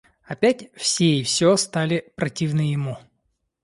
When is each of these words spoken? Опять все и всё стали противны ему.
Опять 0.23 0.73
все 0.75 1.19
и 1.19 1.23
всё 1.23 1.55
стали 1.57 2.11
противны 2.15 2.61
ему. 2.61 2.97